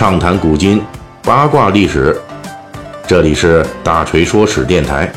[0.00, 0.82] 畅谈古今，
[1.22, 2.18] 八卦历史。
[3.06, 5.12] 这里是大锤说史电台。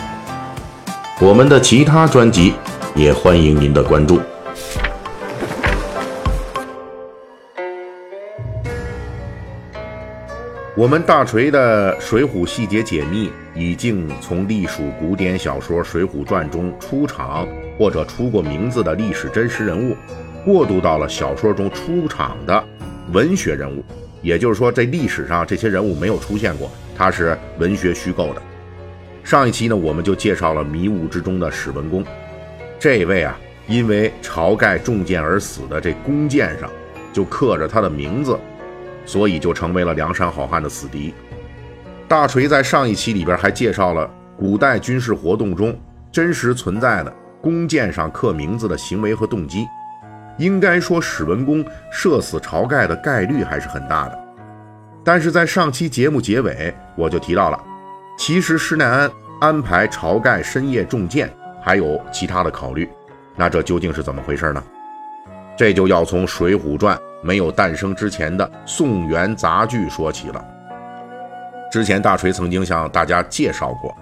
[1.21, 2.54] 我们的其他专辑
[2.93, 4.19] 也欢迎您的关注。
[10.75, 17.47] 我们大锤的《水浒细节解密》已经从隶属古典小说《水浒传》中出场
[17.79, 19.95] 或者出过名字的历史真实人物，
[20.43, 22.61] 过渡到了小说中出场的
[23.14, 23.81] 文学人物。
[24.23, 28.41] 也就是说，这历史上这些人物没有出现过，他是文学虚构的。
[29.23, 32.03] 上一期呢，我们就介绍了迷雾之中的史文恭，
[32.80, 36.67] 这位啊，因为晁盖中箭而死的这弓箭上
[37.14, 38.36] 就刻着他的名字。
[39.05, 41.14] 所以就成为了梁山好汉的死敌。
[42.08, 45.78] 大锤在上一期里边还介绍了古代军事活动中
[46.09, 49.67] 真实存在的弓箭上刻名字的行为和动机。
[50.38, 54.19] 应该说，史文恭射死晁盖的概率还是很大的。
[55.03, 57.59] 但是在上期节目结尾，我就提到了，
[58.17, 59.11] 其实施耐庵
[59.42, 61.30] 安排晁盖深夜中箭
[61.61, 62.89] 还有其他的考虑。
[63.36, 64.64] 那这究竟是怎么回事呢？
[65.58, 66.95] 这就要从《水浒传》。
[67.26, 70.45] 没有诞生之前的宋元杂剧说起了。
[71.72, 73.95] 之前大锤曾经向大家介绍过，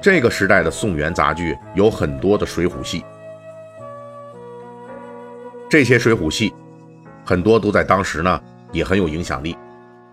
[0.00, 3.04] 这个时代的宋元杂剧有很多的水浒戏，
[5.70, 6.52] 这些水浒戏
[7.24, 8.40] 很多都在当时呢
[8.72, 9.56] 也很有影响力，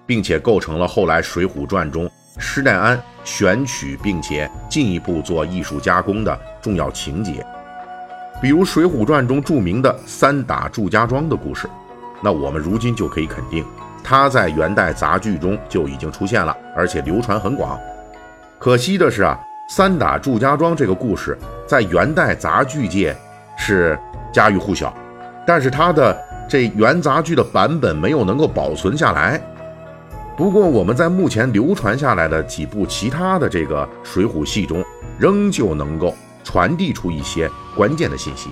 [0.05, 7.43] 并且构成了后来《水浒传》中施耐庵选取并且进一步做艺术加工的重要情节，
[8.39, 11.67] 比如《水浒传》中著名的三打祝家庄的故事。
[12.21, 13.65] 那我们如今就可以肯定，
[14.03, 17.79] 它在元代杂剧中就已经出现了，而且流传很广。
[18.59, 19.39] 可惜的是啊，
[19.71, 21.35] 三打祝家庄这个故事
[21.65, 23.15] 在元代杂剧界
[23.57, 23.97] 是
[24.31, 24.95] 家喻户晓，
[25.47, 26.15] 但是它的
[26.49, 29.41] 这元杂剧的版本没有能够保存下来。
[30.35, 34.83] 不过我们在目前流传下来的几部其他的这个水浒戏中，
[35.17, 36.13] 仍旧能够
[36.43, 38.49] 传递出一些关键的信息。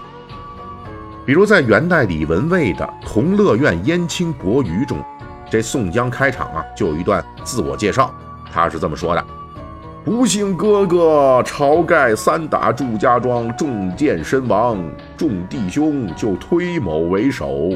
[1.26, 5.04] 比如在元代李文蔚的《同乐院燕青伯鱼》中，
[5.50, 8.12] 这宋江开场啊就有一段自我介绍，
[8.52, 9.26] 他是这么说的
[10.06, 14.78] ：“不幸哥哥晁盖三打祝家庄中箭身亡，
[15.18, 17.72] 众弟兄就推某为首。”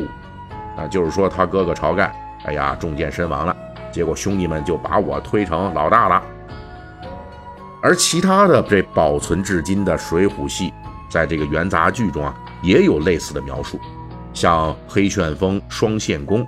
[0.78, 2.13] 啊，就是说他哥哥晁盖，
[2.45, 3.57] 哎呀中箭身亡了，
[3.91, 6.23] 结果兄弟们就把我推成老大了。
[7.81, 10.72] 而其他的这保存至今的水浒戏，
[11.09, 12.35] 在这个元杂剧中啊。
[12.62, 13.79] 也有类似的描述，
[14.34, 16.45] 像黑旋风双线弓、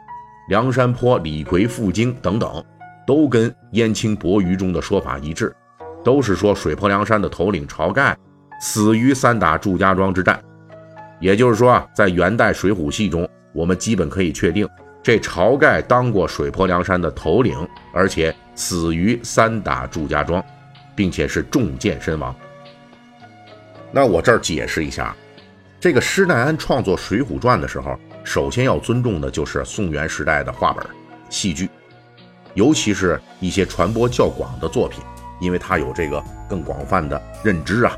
[0.49, 2.63] 梁山坡李逵负荆等等，
[3.07, 5.55] 都跟燕青伯鱼中的说法一致，
[6.03, 8.17] 都是说水泊梁山的头领晁盖
[8.61, 10.41] 死于三打祝家庄之战。
[11.19, 14.67] 也就是说啊，在元代水浒戏中，我们基本可以确定，
[15.03, 20.43] 这晁盖当过水泊梁山的头领，而且死于三打祝家庄，
[20.95, 22.35] 并且是中箭身亡。
[23.91, 25.15] 那我这儿解释一下。
[25.79, 30.85] 这个施耐庵创作《水浒传》的时候，首先要尊重的就是宋元时代的话本、
[31.27, 31.67] 戏剧，
[32.53, 35.03] 尤其是一些传播较广的作品，
[35.41, 37.93] 因为他有这个更广泛的认知啊。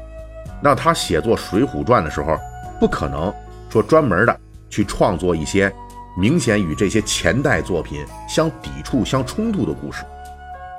[0.62, 2.36] 那他写作《水浒传》的时候，
[2.80, 3.32] 不可能
[3.70, 4.40] 说专门的
[4.70, 5.72] 去创作一些
[6.18, 10.04] 明显与这些前代作品相抵触、相冲突的故事。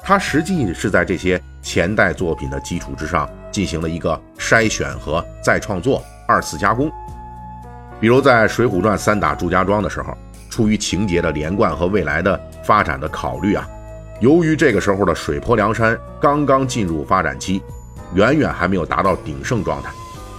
[0.03, 6.03] 他实际是在这些前代作品的基础之上进行了一个筛选和再创作。
[6.27, 6.91] 二次加工，
[8.01, 10.17] 比如在《水浒传》三打祝家庄的时候，
[10.49, 13.69] 出于情节的连贯和未来的发展的考虑啊，
[14.21, 17.61] 由于这个时候的水泊梁山刚刚进入发展期，
[18.15, 19.91] 远远还没有达到鼎盛状态，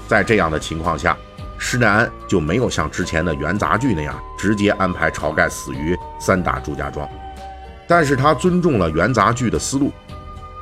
[0.08, 1.16] 在这样的情况下，
[1.58, 7.08] 施耐庵就没有像之前的元杂剧那样直接安排晁盖死于三打祝家庄，
[7.86, 9.92] 但是他尊重了元杂剧的思路，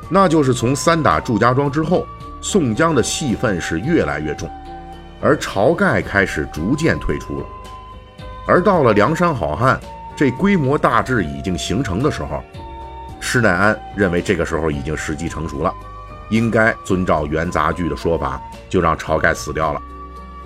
[0.08, 2.04] 那就是从三打祝家庄之后，
[2.42, 4.50] 宋江的戏份是越来越重。
[5.22, 7.46] 而晁盖开始逐渐退出了，
[8.46, 9.80] 而到了梁山好汉
[10.14, 12.42] 这规模大致已经形成的时候，
[13.26, 15.72] 施耐庵认为这个时候已经时机成熟了，
[16.28, 18.38] 应该遵照元杂剧的说法，
[18.68, 19.80] 就让晁盖死掉了。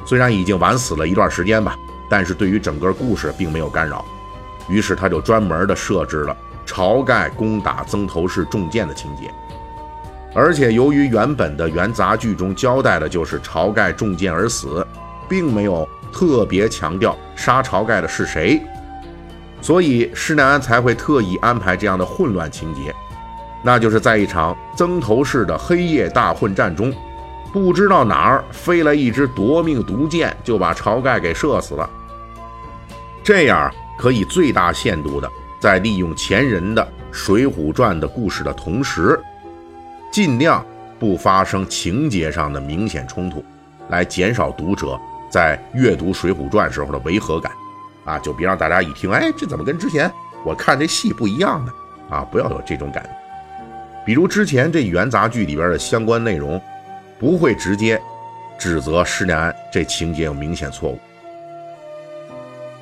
[0.07, 1.77] 虽然已经晚死了一段时间吧，
[2.09, 4.05] 但是对于整个故事并没有干扰。
[4.69, 9.29] 于是他就专门的设置了晁盖攻打曾头市中箭的情节。
[10.33, 14.87] 而且由于原本的元杂剧中交代的就是晁盖中箭而死，
[15.29, 18.63] 并没有特别强调杀晁盖的是谁，
[19.60, 22.94] 所以施耐庵才会特意安排这样的混乱情节。
[23.62, 26.94] 那就是在一场曾头市的黑夜大混战中，
[27.52, 31.90] 不知道哪儿飞来一支夺命毒箭，就把晁盖给射死了。
[33.25, 35.28] 这样可以最大限度的
[35.60, 39.20] 在利用前人的水浒传》的故事的同时，
[40.10, 40.64] 尽量
[40.99, 43.44] 不发生情节上的明显冲突，
[43.88, 47.52] 来减少读者在阅读《水浒传》时候的违和感。
[48.08, 50.10] 啊，就别让大家一听，哎，这怎么跟之前
[50.43, 51.72] 我看这戏不一样呢？
[52.08, 53.10] 啊，不要有这种感觉。
[54.06, 56.58] 比如之前这元杂剧里边的相关内容，
[57.19, 58.00] 不会直接
[58.58, 60.99] 指责施耐庵这情节有明显错误。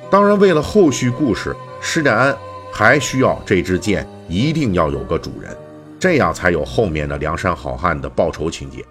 [0.09, 2.33] 当然，为了后续故事，施耐庵
[2.71, 5.53] 还需要这支剑一定要有个主人，
[5.99, 8.85] 这样才有后面的梁山好汉的报仇情节。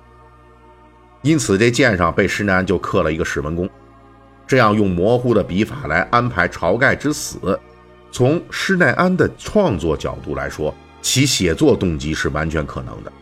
[1.23, 3.67] 因此，这剑上被施耐庵就刻了一个史文恭。
[4.47, 7.59] 这样用模糊的笔法来安排晁盖之死，
[8.13, 13.13] 从施耐庵的创作角度来说，其写作动机是完全可能的。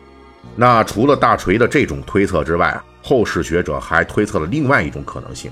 [0.55, 5.51] 那除了大锤的这种推测之外啊，后世学者还推测了另外一种可能性，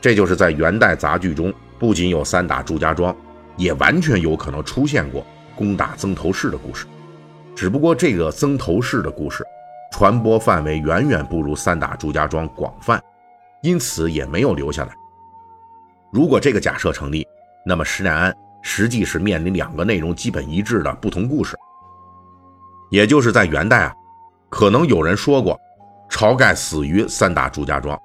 [0.00, 3.14] 这就是在元代杂剧中，不仅有三打祝家庄，
[3.56, 6.86] 也完全有可能出现过攻打曾头市的故事。
[7.54, 9.44] 只不过这个曾头市的故事，
[9.92, 13.00] 传播范围远远不如三打祝家庄广泛。
[13.62, 14.94] 因此也没有留下来。
[16.10, 17.26] 如果这个假设成立，
[17.64, 21.56] 那么施耐庵实际是面临两个内容基本一致的不同故事。
[22.90, 23.94] 也就是在元代啊，
[24.48, 25.58] 可能有人说过
[26.10, 27.96] 晁盖死于三打祝家庄，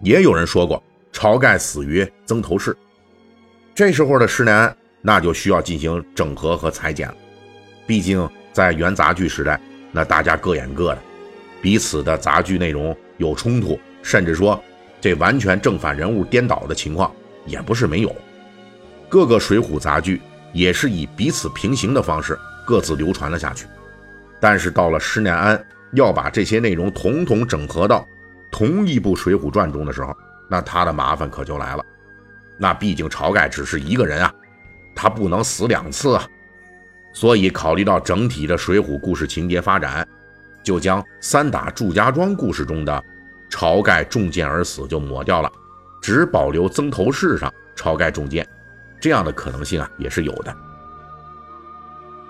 [0.00, 2.76] 也有人说过晁盖死于曾头市。
[3.74, 7.14] 这时候的施耐庵那就需要进行整合和裁剪了。
[7.86, 9.58] 毕竟在元杂剧时代，
[9.90, 10.98] 那大家各演各的，
[11.62, 13.80] 彼此的杂剧内容有冲突。
[14.02, 14.62] 甚至说，
[15.00, 17.12] 这完全正反人物颠倒的情况
[17.46, 18.14] 也不是没有。
[19.08, 20.20] 各个水浒杂剧
[20.52, 23.66] 也是以彼此平行的方式各自流传了下去。
[24.40, 28.06] 但是到了施耐庵要把这些内容统统整合到
[28.50, 30.16] 同一部《水浒传》中的时候，
[30.48, 31.84] 那他的麻烦可就来了。
[32.58, 34.32] 那毕竟晁盖只是一个人啊，
[34.94, 36.26] 他不能死两次啊。
[37.12, 40.06] 所以考虑到整体的水浒故事情节发展，
[40.62, 43.04] 就将三打祝家庄故事中的。
[43.52, 45.52] 晁盖中箭而死就抹掉了，
[46.00, 48.48] 只保留曾头市上晁盖中箭，
[48.98, 50.56] 这样的可能性啊也是有的。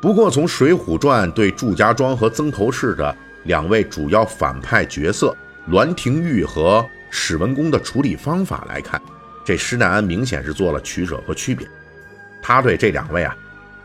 [0.01, 5.35] 不过从《水浒传》对祝家庄和曾头市的两位主要反派角色
[5.69, 9.01] 栾廷玉和史文恭的处理方法来看，
[9.45, 11.67] 这施耐庵明显是做了取舍和区别。
[12.43, 13.37] 他对这两位啊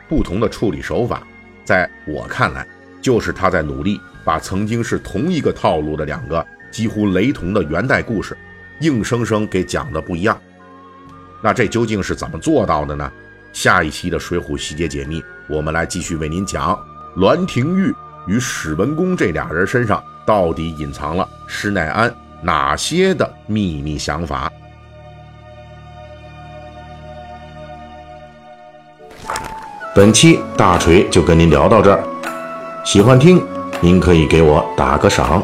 [0.09, 1.21] 不同的处理手法，
[1.63, 2.67] 在我看来，
[2.99, 6.43] 就是他在努力把曾经是同一个套路的两个。
[6.77, 8.37] 几乎雷同的元代故事，
[8.81, 10.39] 硬生生给讲的不一样。
[11.41, 13.11] 那这究竟是怎么做到的呢？
[13.51, 15.19] 下一期的《水浒细节解密》，
[15.49, 16.79] 我们来继续为您讲
[17.15, 17.91] 栾廷玉
[18.27, 24.47] 与史文恭这俩人身上到底隐藏了施耐庵哪些的秘密想法。
[29.95, 32.03] 本期大锤就跟您聊到这儿，
[32.85, 33.43] 喜欢听
[33.81, 35.43] 您可以给我打个赏。